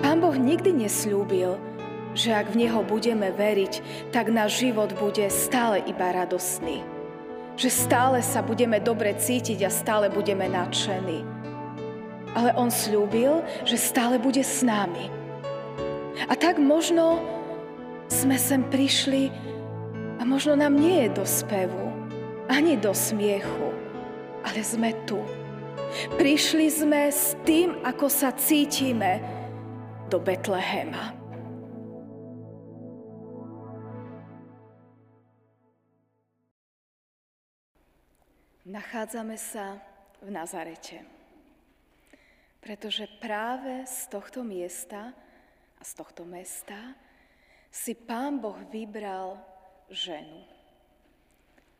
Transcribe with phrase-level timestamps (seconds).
[0.00, 1.60] Pán Boh nikdy nesľúbil,
[2.16, 6.80] že ak v Neho budeme veriť, tak náš život bude stále iba radosný.
[7.60, 11.20] Že stále sa budeme dobre cítiť a stále budeme nadšení.
[12.32, 15.12] Ale On slúbil, že stále bude s nami.
[16.26, 17.20] A tak možno
[18.08, 19.28] sme sem prišli
[20.16, 21.92] a možno nám nie je do spevu,
[22.48, 23.68] ani do smiechu,
[24.48, 25.20] ale sme tu.
[26.16, 29.39] Prišli sme s tým, ako sa cítime
[30.10, 31.14] do Betlehema.
[38.66, 39.78] Nachádzame sa
[40.18, 41.06] v Nazarete,
[42.58, 45.14] pretože práve z tohto miesta
[45.78, 46.98] a z tohto mesta
[47.70, 49.38] si Pán Boh vybral
[49.88, 50.42] ženu,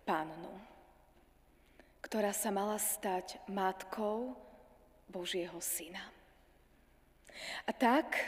[0.06, 0.70] pannu
[2.10, 4.34] ktorá sa mala stať matkou
[5.06, 6.19] Božieho syna.
[7.66, 8.18] A tak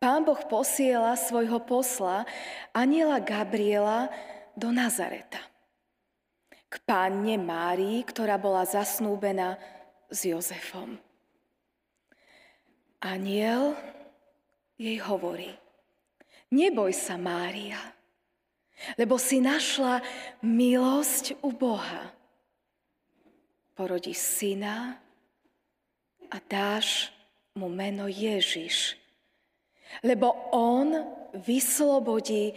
[0.00, 2.24] pán Boh posiela svojho posla
[2.72, 4.08] aniela Gabriela
[4.56, 5.40] do Nazareta.
[6.70, 9.58] K pánne Márii, ktorá bola zasnúbená
[10.06, 10.98] s Jozefom.
[13.00, 13.74] Aniel
[14.78, 15.50] jej hovorí,
[16.52, 17.80] neboj sa Mária,
[18.94, 20.04] lebo si našla
[20.44, 22.20] milosť u Boha
[23.80, 25.00] porodí syna
[26.28, 27.08] a dáš
[27.60, 28.96] mu meno Ježiš,
[30.00, 30.96] lebo on
[31.36, 32.56] vyslobodí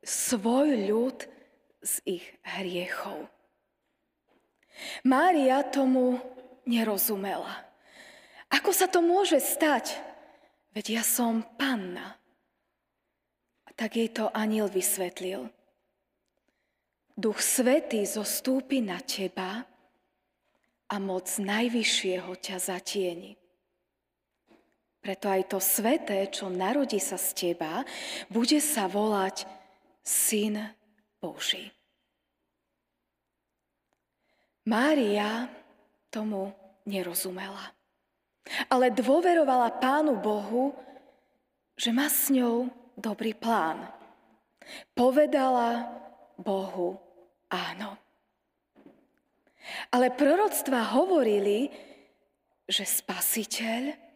[0.00, 1.18] svoj ľud
[1.84, 3.28] z ich hriechov.
[5.04, 6.16] Mária tomu
[6.64, 7.68] nerozumela.
[8.48, 9.92] Ako sa to môže stať?
[10.72, 12.16] Veď ja som panna.
[13.68, 15.50] A tak jej to aniel vysvetlil.
[17.18, 19.66] Duch Svetý zostúpi na teba
[20.88, 23.37] a moc Najvyššieho ťa zatieni.
[24.98, 27.86] Preto aj to sveté, čo narodí sa z teba,
[28.28, 29.46] bude sa volať
[30.02, 30.58] Syn
[31.22, 31.70] Boží.
[34.68, 35.48] Mária
[36.12, 36.52] tomu
[36.84, 37.72] nerozumela,
[38.68, 40.76] ale dôverovala Pánu Bohu,
[41.72, 43.88] že má s ňou dobrý plán.
[44.92, 45.88] Povedala
[46.36, 47.00] Bohu
[47.48, 47.96] áno.
[49.92, 51.68] Ale proroctva hovorili,
[52.68, 54.07] že spasiteľ,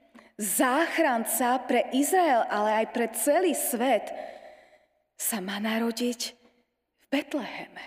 [0.43, 4.11] záchranca pre Izrael, ale aj pre celý svet
[5.15, 6.21] sa má narodiť
[6.99, 7.87] v Betleheme.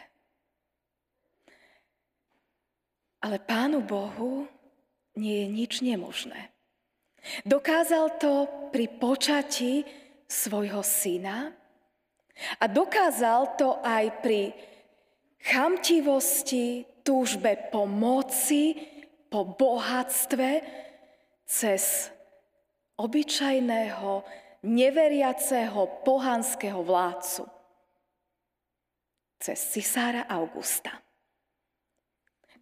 [3.19, 4.47] Ale Pánu Bohu
[5.19, 6.55] nie je nič nemožné.
[7.44, 9.83] Dokázal to pri počati
[10.29, 11.51] svojho syna
[12.61, 14.53] a dokázal to aj pri
[15.41, 18.77] chamtivosti, túžbe po moci,
[19.27, 20.61] po bohatstve,
[21.45, 22.14] cez
[22.95, 24.23] obyčajného,
[24.63, 27.44] neveriaceho, pohanského vládcu.
[29.39, 31.06] Cez cisára Augusta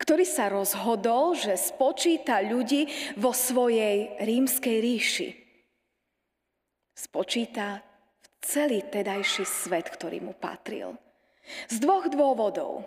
[0.04, 5.30] ktorý sa rozhodol, že spočíta ľudí vo svojej rímskej ríši.
[6.92, 7.80] Spočíta
[8.44, 11.00] celý tedajší svet, ktorý mu patril.
[11.72, 12.84] Z dvoch dôvodov.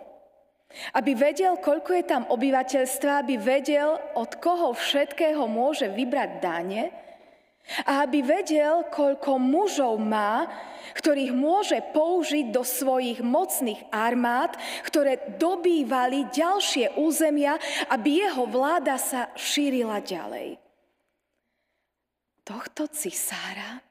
[0.93, 6.93] Aby vedel, koľko je tam obyvateľstva, aby vedel, od koho všetkého môže vybrať dane
[7.83, 10.47] a aby vedel, koľko mužov má,
[10.95, 14.55] ktorých môže použiť do svojich mocných armád,
[14.87, 17.59] ktoré dobývali ďalšie územia,
[17.91, 20.55] aby jeho vláda sa šírila ďalej.
[22.47, 23.83] Tohto cisára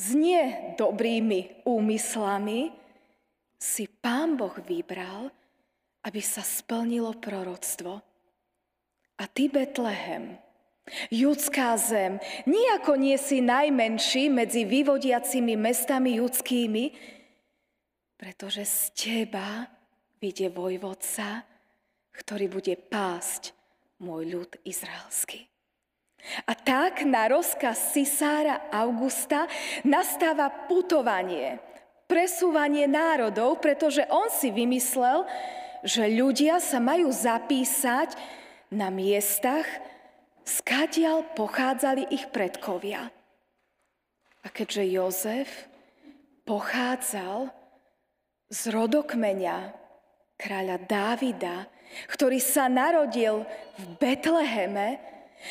[0.00, 2.72] znie dobrými úmyslami,
[3.60, 5.28] si pán Boh vybral,
[6.08, 8.00] aby sa splnilo proroctvo.
[9.20, 10.40] A ty, Betlehem,
[11.10, 16.84] judská zem, nijako nie si najmenší medzi vyvodiacimi mestami judskými,
[18.16, 19.66] pretože z teba
[20.20, 21.46] vyjde vojvodca,
[22.12, 23.56] ktorý bude pásť
[24.04, 25.48] môj ľud izraelský.
[26.44, 29.48] A tak na rozkaz cisára Augusta
[29.88, 31.70] nastáva putovanie
[32.10, 35.22] presúvanie národov, pretože on si vymyslel,
[35.86, 38.18] že ľudia sa majú zapísať
[38.74, 39.64] na miestach,
[40.44, 43.10] skadiaľ pochádzali ich predkovia.
[44.40, 45.48] A keďže Jozef
[46.48, 47.52] pochádzal
[48.48, 49.76] z rodokmeňa
[50.40, 51.68] kráľa Dávida,
[52.08, 53.44] ktorý sa narodil
[53.76, 54.98] v Betleheme,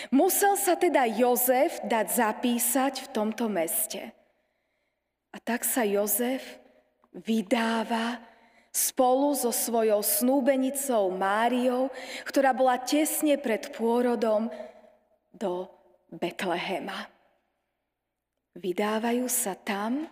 [0.09, 4.09] musel sa teda Jozef dať zapísať v tomto meste.
[5.29, 6.41] A tak sa Jozef
[7.13, 8.17] vydáva
[8.73, 11.89] spolu so svojou snúbenicou Máriou,
[12.25, 14.49] ktorá bola tesne pred pôrodom
[15.33, 15.69] do
[16.09, 17.05] Betlehema.
[18.57, 20.09] Vydávajú sa tam,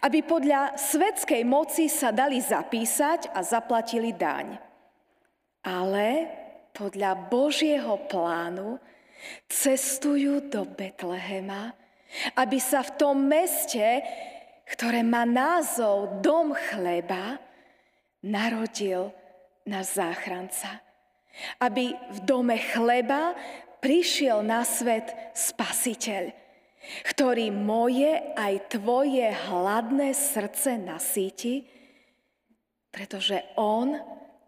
[0.00, 4.54] aby podľa svetskej moci sa dali zapísať a zaplatili daň.
[5.66, 6.30] Ale
[6.70, 8.78] podľa Božieho plánu
[9.50, 11.74] cestujú do Betlehema,
[12.38, 14.02] aby sa v tom meste,
[14.70, 17.38] ktoré má názov Dom chleba,
[18.22, 19.10] narodil
[19.66, 20.82] náš záchranca.
[21.58, 23.32] Aby v dome chleba
[23.82, 26.30] prišiel na svet spasiteľ,
[27.12, 31.66] ktorý moje aj tvoje hladné srdce nasíti,
[32.94, 33.98] pretože on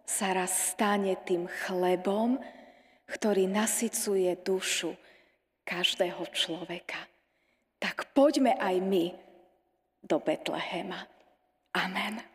[0.06, 2.38] sa raz stane tým chlebom,
[3.10, 4.94] ktorý nasycuje dušu
[5.66, 7.00] každého človeka.
[7.81, 9.06] Tak poďme aj my
[10.04, 11.08] do Betlehema.
[11.75, 12.33] Amen.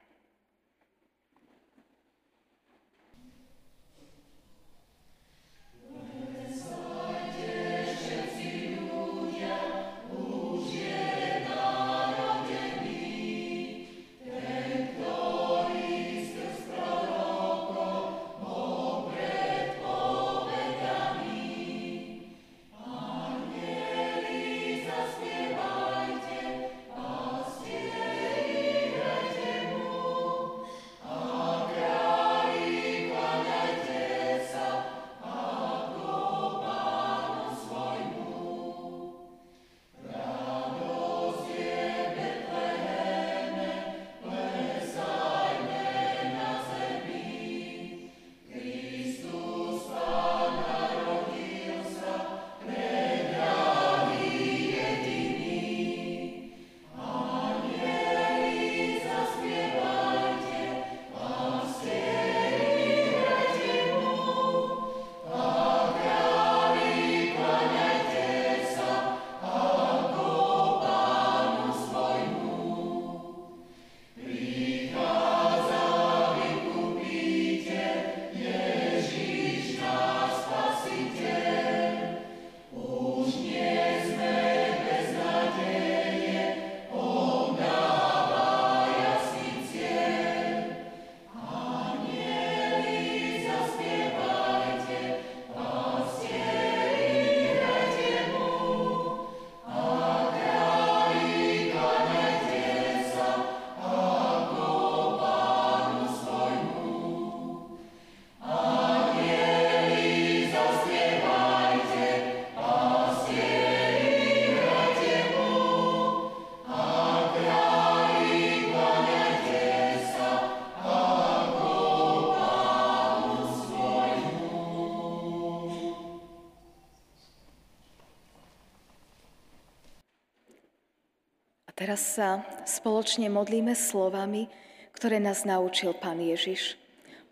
[131.89, 134.45] Teraz sa spoločne modlíme slovami,
[134.94, 136.77] ktoré nás naučil Pán Ježiš.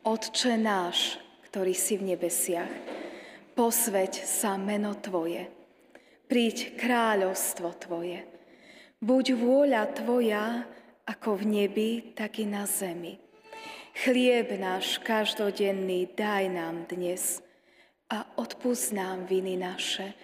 [0.01, 2.73] Otče náš, ktorý si v nebesiach,
[3.53, 5.45] posveď sa meno Tvoje.
[6.25, 8.25] Príď kráľovstvo Tvoje.
[8.97, 10.65] Buď vôľa Tvoja,
[11.05, 13.13] ako v nebi, tak i na zemi.
[13.93, 17.45] Chlieb náš každodenný daj nám dnes
[18.09, 20.17] a odpúsť nám viny naše,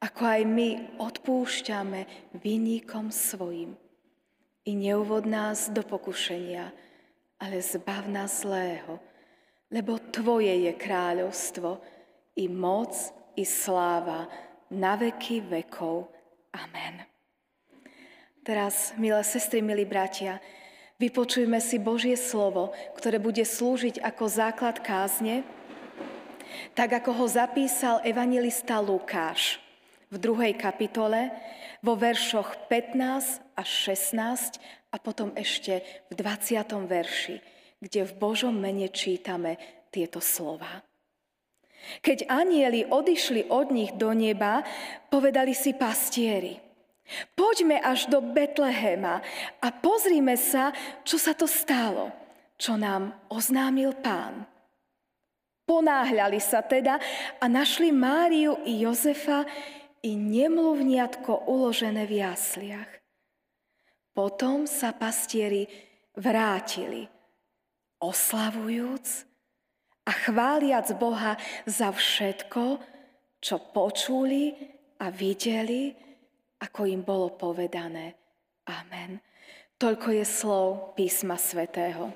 [0.00, 3.76] ako aj my odpúšťame vinníkom svojim.
[4.64, 6.72] I neuvod nás do pokušenia,
[7.36, 8.96] ale zbav nás zlého,
[9.68, 11.80] lebo Tvoje je kráľovstvo,
[12.40, 12.96] i moc,
[13.36, 14.24] i sláva,
[14.72, 16.08] na veky vekov.
[16.56, 17.04] Amen.
[18.40, 20.40] Teraz, milé sestry, milí bratia,
[20.96, 25.44] vypočujme si Božie slovo, ktoré bude slúžiť ako základ kázne,
[26.72, 29.69] tak ako ho zapísal evangelista Lukáš
[30.10, 31.30] v druhej kapitole,
[31.80, 34.58] vo veršoch 15 až 16
[34.90, 36.90] a potom ešte v 20.
[36.90, 37.36] verši,
[37.78, 39.56] kde v Božom mene čítame
[39.88, 40.82] tieto slova.
[42.04, 44.60] Keď anieli odišli od nich do neba,
[45.08, 46.60] povedali si pastieri,
[47.32, 49.24] poďme až do Betlehema
[49.64, 50.76] a pozrime sa,
[51.08, 52.12] čo sa to stalo,
[52.60, 54.44] čo nám oznámil pán.
[55.64, 56.98] Ponáhľali sa teda
[57.38, 59.46] a našli Máriu i Jozefa,
[60.00, 62.90] i nemluvniatko uložené v jasliach.
[64.16, 65.68] Potom sa pastieri
[66.16, 67.06] vrátili,
[68.00, 69.06] oslavujúc
[70.08, 71.36] a chváliac Boha
[71.68, 72.80] za všetko,
[73.40, 74.56] čo počuli
[75.00, 75.94] a videli,
[76.60, 78.16] ako im bolo povedané.
[78.68, 79.20] Amen.
[79.80, 82.12] Toľko je slov písma svätého.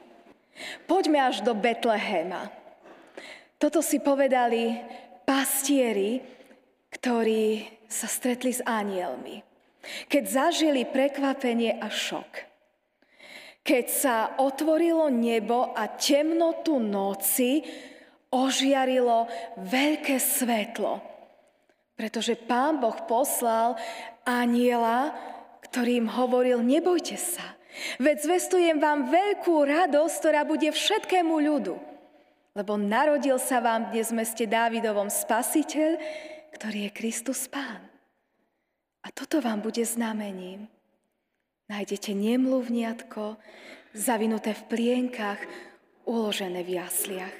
[0.84, 2.52] Poďme až do Betlehema.
[3.56, 4.76] Toto si povedali
[5.24, 6.20] pastieri,
[7.04, 9.44] ktorí sa stretli s anielmi.
[10.08, 12.48] Keď zažili prekvapenie a šok.
[13.60, 17.60] Keď sa otvorilo nebo a temnotu noci
[18.32, 19.28] ožiarilo
[19.60, 21.04] veľké svetlo.
[21.92, 23.76] Pretože pán Boh poslal
[24.24, 25.12] aniela,
[25.68, 27.44] ktorým hovoril, nebojte sa,
[28.00, 31.76] veď zvestujem vám veľkú radosť, ktorá bude všetkému ľudu.
[32.56, 36.00] Lebo narodil sa vám dnes v meste Dávidovom spasiteľ,
[36.54, 37.82] ktorý je Kristus Pán.
[39.04, 40.70] A toto vám bude znamením.
[41.68, 43.36] Nájdete nemluvniatko,
[43.92, 45.40] zavinuté v plienkach,
[46.06, 47.36] uložené v jasliach.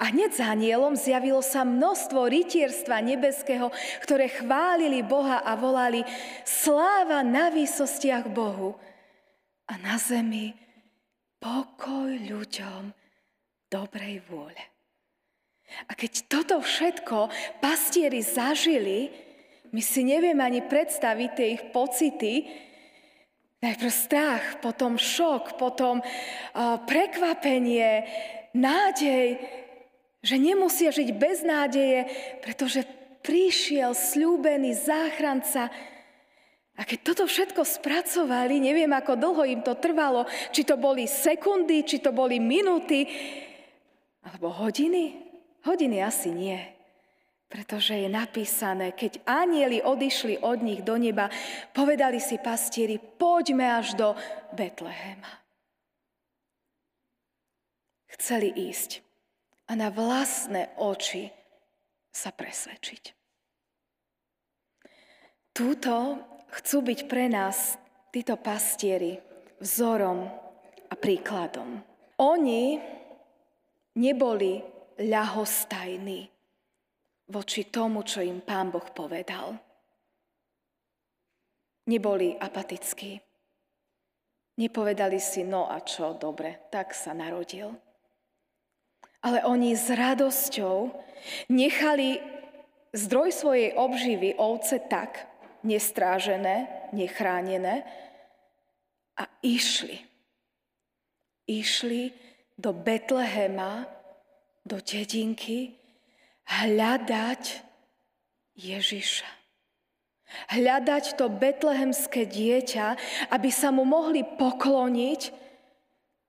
[0.00, 3.70] A hneď za anielom zjavilo sa množstvo rytierstva nebeského,
[4.02, 6.02] ktoré chválili Boha a volali
[6.42, 8.74] sláva na výsostiach Bohu
[9.70, 10.50] a na zemi
[11.38, 12.90] pokoj ľuďom
[13.70, 14.75] dobrej vôle.
[15.86, 19.10] A keď toto všetko pastieri zažili,
[19.74, 22.48] my si nevieme ani predstaviť tie ich pocity,
[23.60, 26.00] najprv strach, potom šok, potom
[26.86, 28.06] prekvapenie,
[28.54, 29.42] nádej,
[30.22, 32.06] že nemusia žiť bez nádeje,
[32.40, 32.86] pretože
[33.26, 35.68] prišiel slúbený záchranca.
[36.76, 41.82] A keď toto všetko spracovali, neviem, ako dlho im to trvalo, či to boli sekundy,
[41.82, 43.02] či to boli minúty,
[44.22, 45.25] alebo hodiny?
[45.66, 46.62] Hodiny asi nie.
[47.46, 51.30] Pretože je napísané, keď anieli odišli od nich do neba,
[51.70, 54.08] povedali si pastieri, poďme až do
[54.54, 55.30] Betlehema.
[58.14, 59.02] Chceli ísť
[59.70, 61.30] a na vlastné oči
[62.10, 63.14] sa presvedčiť.
[65.54, 65.94] Túto
[66.50, 67.78] chcú byť pre nás
[68.10, 69.18] títo pastieri
[69.62, 70.26] vzorom
[70.90, 71.78] a príkladom.
[72.18, 72.80] Oni
[73.96, 76.28] neboli ľahostajní
[77.28, 79.58] voči tomu, čo im pán Boh povedal.
[81.86, 83.18] Neboli apatickí.
[84.56, 87.76] Nepovedali si, no a čo, dobre, tak sa narodil.
[89.20, 90.96] Ale oni s radosťou
[91.52, 92.18] nechali
[92.96, 95.28] zdroj svojej obživy ovce tak,
[95.60, 97.84] nestrážené, nechránené
[99.18, 100.00] a išli.
[101.46, 102.10] Išli
[102.56, 103.95] do Betlehema,
[104.66, 105.78] do dedinky,
[106.50, 107.62] hľadať
[108.58, 109.30] Ježiša.
[110.50, 112.98] Hľadať to betlehemské dieťa,
[113.30, 115.30] aby sa mu mohli pokloniť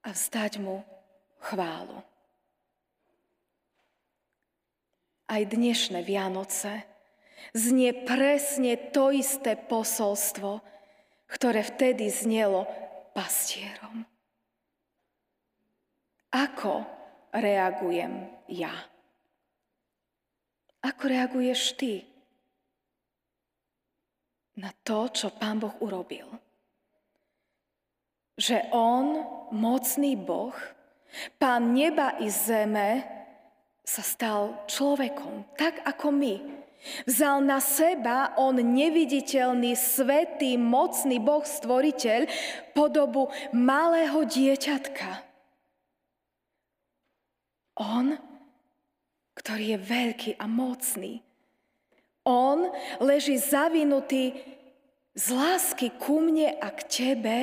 [0.06, 0.86] a vzdať mu
[1.42, 2.06] chválu.
[5.28, 6.88] aj dnešné Vianoce
[7.52, 10.64] znie presne to isté posolstvo,
[11.28, 12.64] ktoré vtedy znelo
[13.12, 14.08] pastierom.
[16.32, 16.88] Ako
[17.34, 18.74] reagujem ja?
[20.84, 22.06] Ako reaguješ ty
[24.58, 26.26] na to, čo Pán Boh urobil?
[28.38, 29.06] Že On,
[29.52, 30.56] mocný Boh,
[31.42, 33.04] Pán neba i zeme,
[33.88, 36.36] sa stal človekom, tak ako my.
[37.08, 42.28] Vzal na seba on neviditeľný, svetý, mocný Boh stvoriteľ
[42.76, 45.27] podobu malého dieťatka.
[47.78, 48.18] On,
[49.38, 51.22] ktorý je veľký a mocný.
[52.26, 52.68] On
[53.00, 54.34] leží zavinutý
[55.14, 57.38] z lásky ku mne a k tebe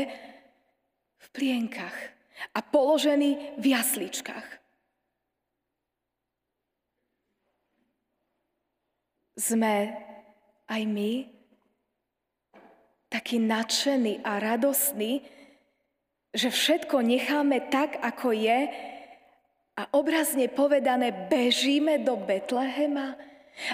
[1.19, 1.97] v plienkach
[2.53, 4.65] a položený v jasličkách.
[9.35, 9.91] sme
[10.71, 11.27] aj my
[13.11, 15.23] takí nadšení a radosní,
[16.35, 18.71] že všetko necháme tak, ako je
[19.75, 23.19] a obrazne povedané bežíme do Betlehema,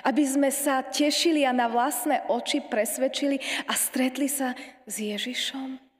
[0.05, 5.91] aby sme sa tešili a na vlastné oči presvedčili a stretli sa s Ježišom.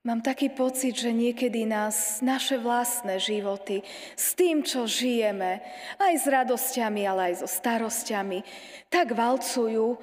[0.00, 3.84] Mám taký pocit, že niekedy nás naše vlastné životy
[4.16, 5.60] s tým, čo žijeme,
[6.00, 8.40] aj s radosťami, ale aj so starosťami,
[8.88, 10.00] tak valcujú,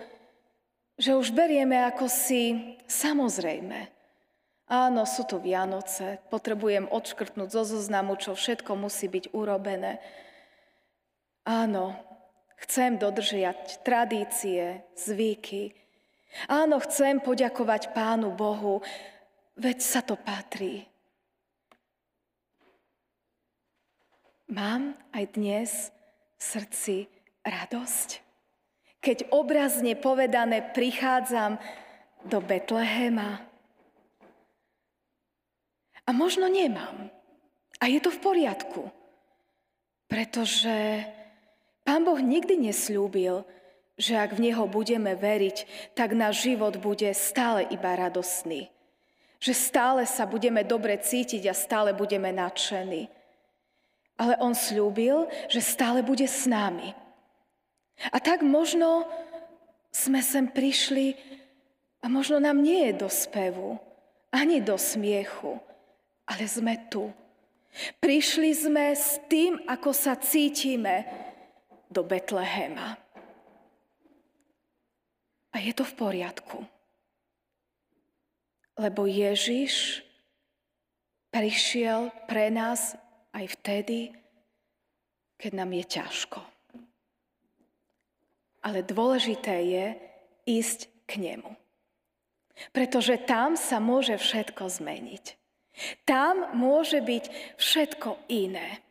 [1.01, 3.96] že už berieme ako si samozrejme.
[4.67, 10.03] Áno, sú tu Vianoce, potrebujem odškrtnúť zo zoznamu, čo všetko musí byť urobené.
[11.47, 11.95] Áno,
[12.67, 15.71] chcem dodržiať tradície, zvyky.
[16.51, 18.83] Áno, chcem poďakovať Pánu Bohu,
[19.57, 20.85] Veď sa to patrí.
[24.53, 25.69] Mám aj dnes
[26.37, 26.95] v srdci
[27.41, 28.21] radosť,
[29.01, 31.57] keď obrazne povedané prichádzam
[32.29, 33.46] do Betlehema.
[36.07, 37.11] A možno nemám.
[37.77, 38.87] A je to v poriadku.
[40.07, 41.03] Pretože
[41.83, 43.43] Pán Boh nikdy nesľúbil,
[43.99, 48.71] že ak v Neho budeme veriť, tak náš život bude stále iba radosný.
[49.37, 53.09] Že stále sa budeme dobre cítiť a stále budeme nadšení.
[54.17, 56.95] Ale On slúbil, že stále bude s nami.
[58.13, 59.05] A tak možno
[59.89, 61.17] sme sem prišli
[62.01, 63.81] a možno nám nie je do spevu,
[64.29, 65.57] ani do smiechu,
[66.27, 67.07] ale sme tu.
[68.03, 71.07] Prišli sme s tým, ako sa cítime
[71.87, 72.99] do Betlehema.
[75.53, 76.57] A je to v poriadku.
[78.77, 80.05] Lebo Ježiš
[81.33, 82.93] prišiel pre nás
[83.33, 84.13] aj vtedy,
[85.37, 86.39] keď nám je ťažko.
[88.61, 89.85] Ale dôležité je
[90.49, 90.79] ísť
[91.09, 91.55] k nemu.
[92.73, 95.46] Pretože tam sa môže všetko zmeniť.
[96.05, 98.81] Tam môže byť všetko iné.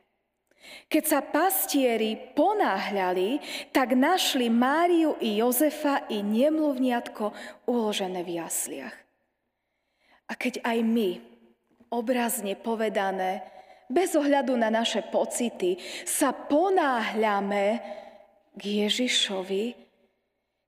[0.86, 3.42] Keď sa pastieri ponáhľali,
[3.74, 7.34] tak našli Máriu i Jozefa i nemluvniatko
[7.66, 8.96] uložené v jasliach.
[10.26, 11.10] A keď aj my,
[11.90, 13.46] obrazne povedané,
[13.86, 17.78] bez ohľadu na naše pocity, sa ponáhľame
[18.58, 19.64] k Ježišovi,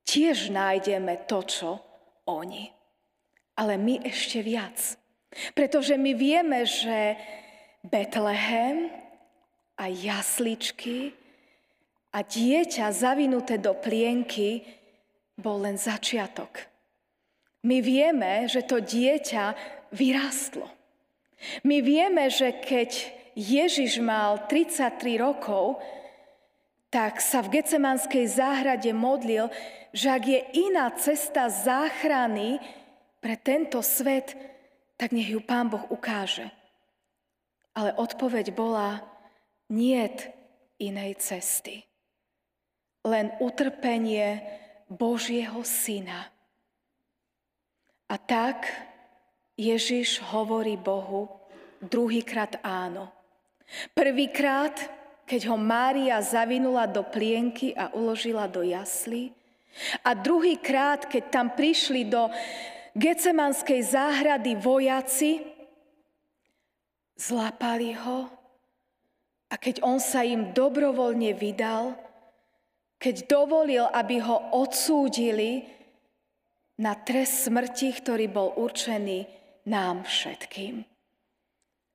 [0.07, 1.71] tiež nájdeme to, čo
[2.31, 2.71] oni.
[3.59, 4.79] Ale my ešte viac.
[5.53, 7.17] Pretože my vieme, že
[7.85, 8.91] Betlehem
[9.79, 11.15] a jasličky
[12.11, 14.65] a dieťa zavinuté do plienky
[15.39, 16.67] bol len začiatok.
[17.63, 19.55] My vieme, že to dieťa
[19.95, 20.67] vyrástlo.
[21.63, 22.91] My vieme, že keď
[23.39, 25.79] Ježiš mal 33 rokov,
[26.91, 29.47] tak sa v Gecemanskej záhrade modlil,
[29.93, 32.59] že ak je iná cesta záchrany
[33.23, 34.35] pre tento svet,
[34.99, 36.51] tak nech ju Pán Boh ukáže.
[37.79, 39.07] Ale odpoveď bola,
[39.71, 40.27] niet
[40.83, 41.87] inej cesty.
[43.07, 44.43] Len utrpenie
[44.91, 46.27] Božieho Syna.
[48.11, 48.67] A tak
[49.55, 51.31] Ježiš hovorí Bohu
[51.79, 53.13] druhýkrát áno.
[53.93, 54.75] Prvýkrát,
[55.29, 59.31] keď ho Mária zavinula do plienky a uložila do jasly.
[60.03, 62.33] A druhýkrát, keď tam prišli do
[62.99, 65.47] Gecemanskej záhrady vojaci,
[67.15, 68.27] zlapali ho
[69.47, 71.95] a keď on sa im dobrovoľne vydal,
[72.99, 75.63] keď dovolil, aby ho odsúdili
[76.83, 79.31] na trest smrti, ktorý bol určený
[79.71, 80.83] nám všetkým.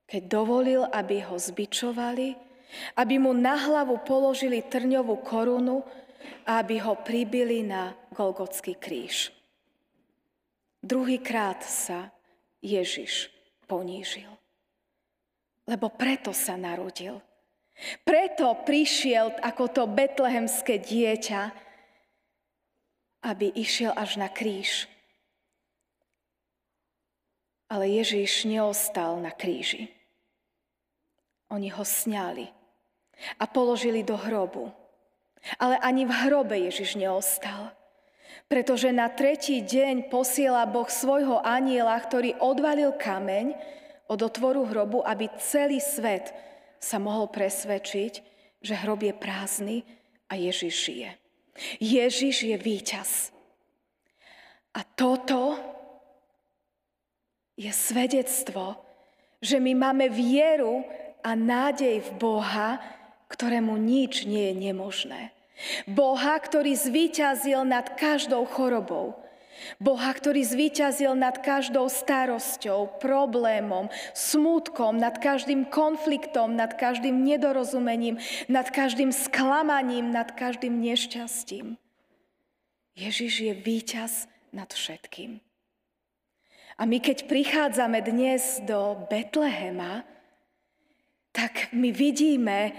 [0.07, 2.31] Keď dovolil, aby ho zbičovali,
[2.95, 5.83] aby mu na hlavu položili trňovú korunu
[6.47, 9.42] a aby ho pribili na Golgotský kríž.
[10.83, 12.11] Druhýkrát sa
[12.59, 13.31] Ježiš
[13.65, 14.29] ponížil.
[15.63, 17.23] Lebo preto sa narodil–
[18.05, 21.51] preto prišiel ako to betlehemské dieťa,
[23.23, 24.85] aby išiel až na kríž.
[27.71, 29.89] Ale Ježíš neostal na kríži.
[31.49, 32.45] Oni ho sňali
[33.41, 34.69] a položili do hrobu.
[35.57, 37.73] Ale ani v hrobe Ježiš neostal.
[38.47, 43.57] Pretože na tretí deň posiela Boh svojho aniela, ktorý odvalil kameň
[44.07, 46.31] od otvoru hrobu, aby celý svet
[46.77, 48.13] sa mohol presvedčiť,
[48.63, 49.77] že hrob je prázdny
[50.29, 51.09] a Ježiš žije.
[51.79, 53.11] Ježiš je víťaz.
[54.73, 55.57] A toto
[57.53, 58.81] je svedectvo,
[59.37, 60.81] že my máme vieru
[61.21, 62.81] a nádej v Boha,
[63.29, 65.32] ktorému nič nie je nemožné.
[65.85, 69.15] Boha, ktorý zvíťazil nad každou chorobou.
[69.79, 78.19] Boha, ktorý zvíťazil nad každou starosťou, problémom, smútkom, nad každým konfliktom, nad každým nedorozumením,
[78.51, 81.79] nad každým sklamaním, nad každým nešťastím.
[82.93, 84.13] Ježiš je víťaz
[84.53, 85.41] nad všetkým.
[86.77, 90.05] A my keď prichádzame dnes do Betlehema,
[91.33, 92.73] tak my vidíme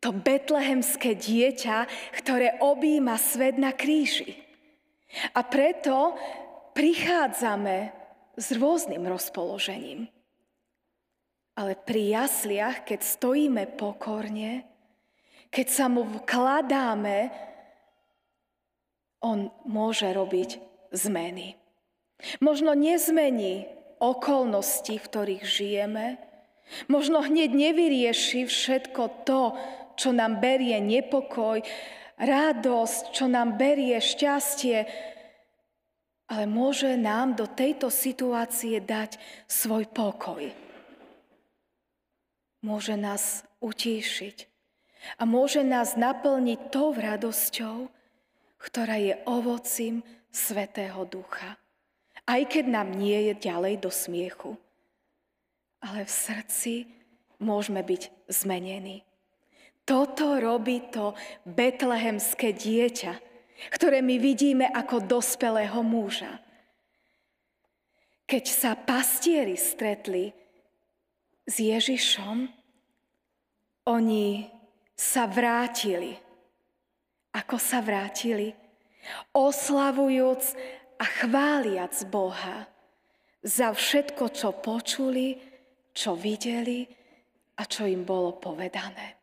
[0.00, 1.84] to betlehemské dieťa,
[2.16, 4.36] ktoré objíma svet na kríži.
[5.36, 6.16] A preto
[6.72, 7.92] prichádzame
[8.40, 10.08] s rôznym rozpoložením.
[11.60, 14.64] Ale pri jasliach, keď stojíme pokorne,
[15.52, 17.28] keď sa mu vkladáme,
[19.20, 20.56] on môže robiť
[20.96, 21.60] zmeny.
[22.40, 23.68] Možno nezmení
[24.00, 26.16] okolnosti, v ktorých žijeme,
[26.88, 29.52] možno hneď nevyrieši všetko to,
[30.00, 31.60] čo nám berie nepokoj,
[32.16, 34.88] radosť, čo nám berie šťastie,
[36.30, 40.48] ale môže nám do tejto situácie dať svoj pokoj.
[42.64, 44.48] Môže nás utíšiť
[45.20, 47.88] a môže nás naplniť tou radosťou,
[48.60, 51.56] ktorá je ovocím Svetého Ducha.
[52.28, 54.54] Aj keď nám nie je ďalej do smiechu.
[55.80, 56.74] Ale v srdci
[57.40, 59.09] môžeme byť zmenení.
[59.90, 63.18] Toto robí to betlehemské dieťa,
[63.74, 66.38] ktoré my vidíme ako dospelého muža.
[68.22, 70.30] Keď sa pastieri stretli
[71.42, 72.46] s Ježišom,
[73.90, 74.46] oni
[74.94, 76.14] sa vrátili.
[77.34, 78.54] Ako sa vrátili?
[79.34, 80.54] Oslavujúc
[81.02, 82.70] a chváliac Boha
[83.42, 85.34] za všetko, čo počuli,
[85.90, 86.86] čo videli
[87.58, 89.19] a čo im bolo povedané.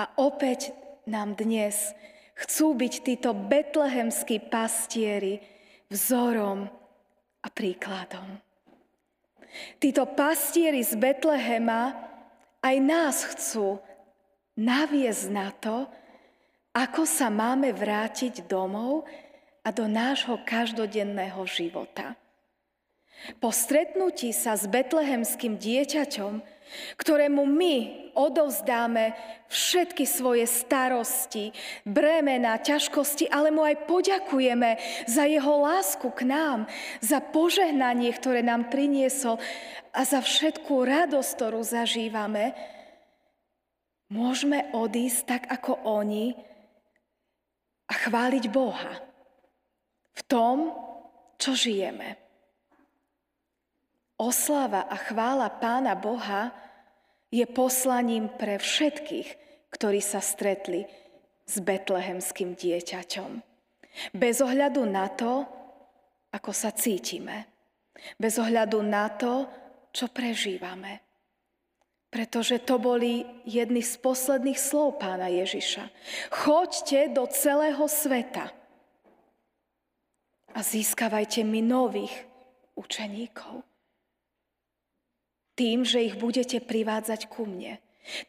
[0.00, 0.72] A opäť
[1.04, 1.92] nám dnes
[2.32, 5.44] chcú byť títo betlehemskí pastieri
[5.92, 6.64] vzorom
[7.44, 8.40] a príkladom.
[9.76, 11.92] Títo pastieri z Betlehema
[12.64, 13.76] aj nás chcú
[14.56, 15.84] naviesť na to,
[16.72, 19.04] ako sa máme vrátiť domov
[19.60, 22.16] a do nášho každodenného života.
[23.36, 26.40] Po stretnutí sa s betlehemským dieťaťom
[26.98, 27.76] ktorému my
[28.14, 29.14] odovzdáme
[29.50, 31.50] všetky svoje starosti,
[31.82, 36.58] bremena, ťažkosti, ale mu aj poďakujeme za jeho lásku k nám,
[37.02, 39.38] za požehnanie, ktoré nám priniesol
[39.90, 42.54] a za všetkú radosť, ktorú zažívame,
[44.10, 46.34] môžeme odísť tak ako oni
[47.90, 49.02] a chváliť Boha
[50.14, 50.56] v tom,
[51.40, 52.29] čo žijeme.
[54.20, 56.52] Oslava a chvála Pána Boha
[57.32, 59.28] je poslaním pre všetkých,
[59.72, 60.84] ktorí sa stretli
[61.48, 63.40] s betlehemským dieťaťom.
[64.12, 65.48] Bez ohľadu na to,
[66.36, 67.48] ako sa cítime.
[68.20, 69.48] Bez ohľadu na to,
[69.88, 71.00] čo prežívame.
[72.12, 75.88] Pretože to boli jedny z posledných slov pána Ježiša.
[76.28, 78.52] Choďte do celého sveta
[80.52, 82.12] a získavajte mi nových
[82.76, 83.69] učeníkov.
[85.60, 87.76] Tým, že ich budete privádzať ku mne.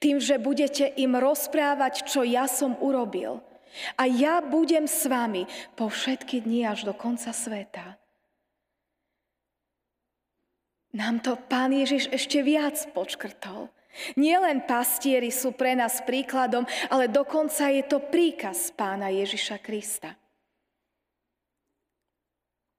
[0.03, 3.39] Tým, že budete im rozprávať, čo ja som urobil.
[3.95, 5.47] A ja budem s vami
[5.79, 7.95] po všetky dni až do konca sveta.
[10.91, 13.71] Nám to pán Ježiš ešte viac počkrtol.
[14.19, 20.19] Nielen pastieri sú pre nás príkladom, ale dokonca je to príkaz pána Ježiša Krista.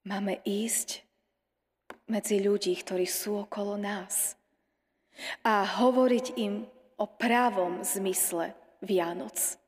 [0.05, 1.09] Máme ísť
[2.05, 4.37] medzi ľudí, ktorí sú okolo nás
[5.45, 9.59] a hovoriť im o právom zmysle Vianoc.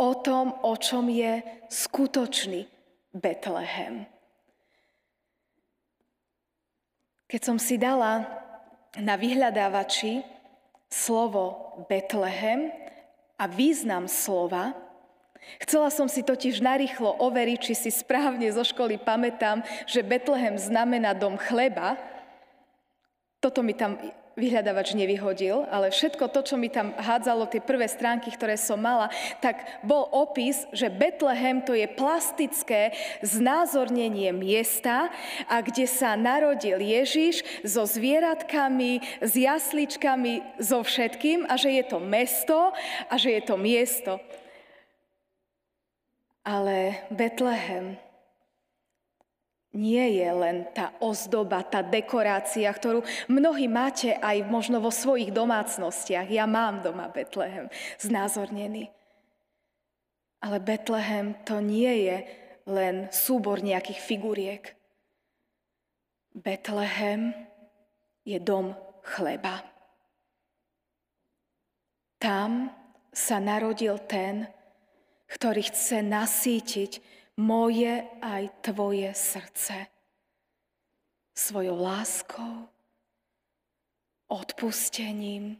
[0.00, 2.66] O tom, o čom je skutočný
[3.14, 4.10] Betlehem.
[7.30, 8.26] Keď som si dala
[8.98, 10.22] na vyhľadávači
[10.90, 12.70] slovo Betlehem
[13.38, 14.74] a význam slova,
[15.60, 21.12] Chcela som si totiž narýchlo overiť, či si správne zo školy pamätám, že Betlehem znamená
[21.12, 22.00] dom chleba.
[23.44, 24.00] Toto mi tam
[24.34, 29.10] vyhľadávač nevyhodil, ale všetko to, čo mi tam hádzalo, tie prvé stránky, ktoré som mala,
[29.38, 35.10] tak bol opis, že Betlehem to je plastické znázornenie miesta,
[35.46, 41.98] a kde sa narodil Ježiš so zvieratkami, s jasličkami, so všetkým a že je to
[42.02, 42.74] mesto
[43.06, 44.18] a že je to miesto.
[46.44, 47.96] Ale Betlehem
[49.74, 56.30] nie je len tá ozdoba, tá dekorácia, ktorú mnohí máte aj možno vo svojich domácnostiach.
[56.30, 57.66] Ja mám doma Betlehem
[57.98, 58.88] znázornený.
[60.40, 62.16] Ale Betlehem to nie je
[62.70, 64.64] len súbor nejakých figuriek.
[66.30, 67.34] Betlehem
[68.22, 69.66] je dom chleba.
[72.22, 72.72] Tam
[73.12, 74.48] sa narodil ten,
[75.28, 76.92] ktorý chce nasítiť
[77.36, 79.86] moje aj tvoje srdce
[81.34, 82.70] svojou láskou,
[84.30, 85.58] odpustením,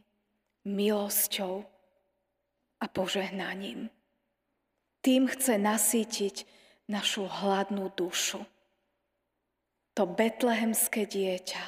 [0.63, 1.67] milosťou
[2.79, 3.91] a požehnaním.
[5.03, 6.35] Tým chce nasýtiť
[6.87, 8.41] našu hladnú dušu.
[9.95, 11.63] To betlehemské dieťa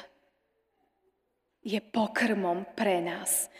[1.62, 3.52] je pokrmom pre nás.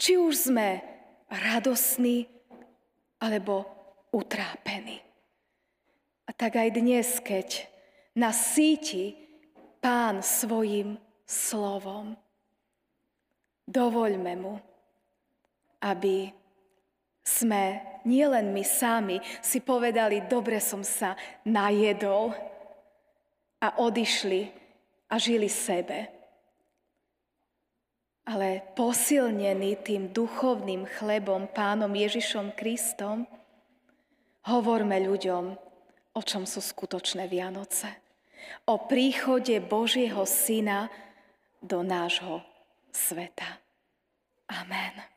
[0.00, 0.80] Či už sme
[1.28, 2.26] radosní
[3.20, 3.66] alebo
[4.14, 5.09] utrápení.
[6.30, 7.66] A tak aj dnes, keď
[8.14, 9.18] nás síti
[9.82, 10.94] Pán svojim
[11.26, 12.14] slovom,
[13.66, 14.54] dovoľme mu,
[15.82, 16.30] aby
[17.26, 22.30] sme nielen my sami si povedali, dobre som sa najedol
[23.58, 24.54] a odišli
[25.10, 26.14] a žili sebe,
[28.30, 33.26] ale posilnení tým duchovným chlebom, pánom Ježišom Kristom,
[34.40, 35.69] Hovorme ľuďom,
[36.14, 37.90] o čom sú skutočné Vianoce.
[38.66, 40.88] O príchode Božieho Syna
[41.60, 42.40] do nášho
[42.90, 43.60] sveta.
[44.48, 45.09] Amen.